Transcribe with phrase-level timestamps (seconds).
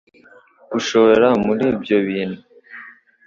[0.77, 2.39] UShora muri ibyo bintu.